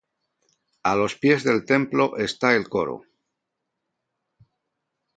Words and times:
A 0.91 0.95
los 0.95 1.13
pies 1.13 1.43
del 1.43 1.63
templo 1.63 2.17
está 2.17 2.55
el 2.55 2.67
coro. 2.67 3.03